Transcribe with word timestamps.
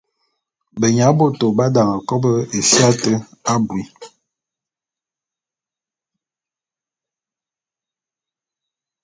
Benya 0.79 1.07
bôto 1.17 1.45
b’adane 1.57 1.97
kòbo 2.07 2.31
éfia 2.59 2.89
te 3.01 3.13
abui. 3.53 3.83